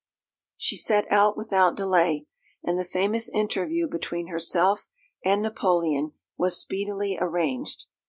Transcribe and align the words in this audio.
She 0.57 0.77
set 0.77 1.05
out 1.11 1.37
without 1.37 1.77
delay, 1.77 2.25
and 2.63 2.79
the 2.79 2.83
famous 2.83 3.29
interview 3.29 3.87
between 3.87 4.29
herself 4.29 4.89
and 5.23 5.43
Napoleon 5.43 6.13
was 6.37 6.57
speedily 6.59 7.19
arranged. 7.21 7.85